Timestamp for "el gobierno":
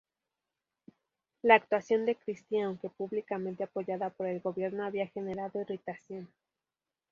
4.25-4.83